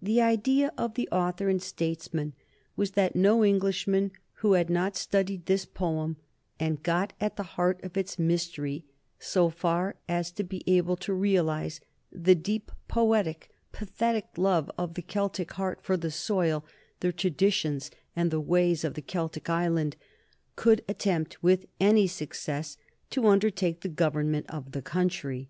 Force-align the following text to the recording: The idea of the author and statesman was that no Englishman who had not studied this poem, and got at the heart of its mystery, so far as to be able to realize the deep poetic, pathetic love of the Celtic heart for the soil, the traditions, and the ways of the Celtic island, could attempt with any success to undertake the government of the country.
The 0.00 0.20
idea 0.20 0.72
of 0.78 0.94
the 0.94 1.08
author 1.10 1.48
and 1.48 1.60
statesman 1.60 2.34
was 2.76 2.92
that 2.92 3.16
no 3.16 3.44
Englishman 3.44 4.12
who 4.34 4.52
had 4.52 4.70
not 4.70 4.96
studied 4.96 5.46
this 5.46 5.64
poem, 5.64 6.18
and 6.60 6.84
got 6.84 7.14
at 7.20 7.34
the 7.34 7.42
heart 7.58 7.82
of 7.82 7.96
its 7.96 8.16
mystery, 8.16 8.84
so 9.18 9.50
far 9.50 9.96
as 10.08 10.30
to 10.30 10.44
be 10.44 10.62
able 10.68 10.94
to 10.98 11.12
realize 11.12 11.80
the 12.12 12.36
deep 12.36 12.70
poetic, 12.86 13.50
pathetic 13.72 14.28
love 14.36 14.70
of 14.78 14.94
the 14.94 15.02
Celtic 15.02 15.50
heart 15.54 15.80
for 15.82 15.96
the 15.96 16.12
soil, 16.12 16.64
the 17.00 17.12
traditions, 17.12 17.90
and 18.14 18.30
the 18.30 18.38
ways 18.38 18.84
of 18.84 18.94
the 18.94 19.02
Celtic 19.02 19.50
island, 19.50 19.96
could 20.54 20.84
attempt 20.86 21.42
with 21.42 21.66
any 21.80 22.06
success 22.06 22.76
to 23.10 23.26
undertake 23.26 23.80
the 23.80 23.88
government 23.88 24.46
of 24.48 24.70
the 24.70 24.80
country. 24.82 25.48